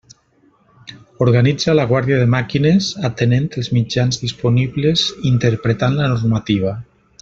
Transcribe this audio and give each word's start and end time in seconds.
Organitza 1.25 1.75
la 1.79 1.85
guàrdia 1.91 2.17
de 2.23 2.31
màquines, 2.37 2.89
atenent 3.11 3.47
els 3.63 3.71
mitjans 3.79 4.21
disponibles 4.27 5.07
i 5.09 5.23
interpretant 5.37 6.03
la 6.05 6.13
normativa. 6.17 6.79